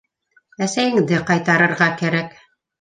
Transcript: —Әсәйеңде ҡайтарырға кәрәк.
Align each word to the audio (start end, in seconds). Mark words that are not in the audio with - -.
—Әсәйеңде 0.67 1.21
ҡайтарырға 1.29 1.93
кәрәк. 2.03 2.37